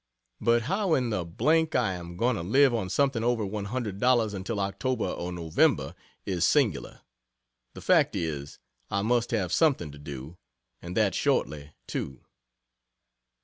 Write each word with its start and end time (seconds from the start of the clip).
But 0.39 0.63
how 0.63 0.95
in 0.95 1.11
the 1.11 1.21
h 1.23 1.31
l 1.39 1.47
I 1.79 1.93
am 1.93 2.17
going 2.17 2.35
to 2.35 2.41
live 2.41 2.73
on 2.73 2.89
something 2.89 3.23
over 3.23 3.43
$100 3.45 4.33
until 4.33 4.59
October 4.59 5.05
or 5.05 5.31
November, 5.31 5.93
is 6.25 6.43
singular. 6.43 7.01
The 7.75 7.81
fact 7.81 8.15
is, 8.15 8.57
I 8.89 9.03
must 9.03 9.29
have 9.29 9.53
something 9.53 9.91
to 9.91 9.99
do, 9.99 10.37
and 10.81 10.97
that 10.97 11.13
shortly, 11.13 11.73
too..... 11.85 12.23